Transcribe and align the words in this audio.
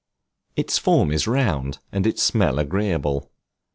Its 0.55 0.79
form 0.79 1.11
is 1.11 1.27
round, 1.27 1.77
and 1.91 2.07
its 2.07 2.23
smell 2.23 2.57
agreeable. 2.57 3.29